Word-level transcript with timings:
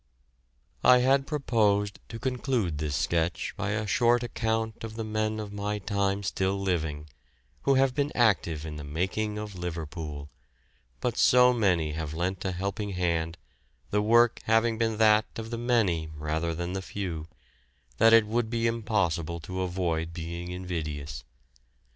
I 0.83 0.97
had 0.97 1.27
proposed 1.27 1.99
to 2.09 2.17
conclude 2.17 2.79
this 2.79 2.95
sketch 2.95 3.53
by 3.55 3.69
a 3.73 3.85
short 3.85 4.23
account 4.23 4.83
of 4.83 4.95
the 4.95 5.03
men 5.03 5.39
of 5.39 5.53
my 5.53 5.77
time 5.77 6.23
still 6.23 6.59
living, 6.59 7.07
who 7.65 7.75
have 7.75 7.93
been 7.93 8.11
active 8.15 8.65
in 8.65 8.77
the 8.77 8.83
making 8.83 9.37
of 9.37 9.53
Liverpool, 9.59 10.31
but 11.01 11.17
so 11.17 11.53
many 11.53 11.91
have 11.91 12.15
lent 12.15 12.43
a 12.43 12.51
helping 12.51 12.93
hand, 12.93 13.37
the 13.91 14.01
work 14.01 14.41
having 14.45 14.79
been 14.79 14.97
that 14.97 15.25
of 15.35 15.51
the 15.51 15.57
many 15.59 16.09
rather 16.15 16.55
than 16.55 16.71
of 16.71 16.75
the 16.77 16.81
few, 16.81 17.27
that 17.99 18.11
it 18.11 18.25
would 18.25 18.49
be 18.49 18.65
impossible 18.65 19.39
to 19.41 19.61
avoid 19.61 20.13
being 20.13 20.49
invidious. 20.49 21.23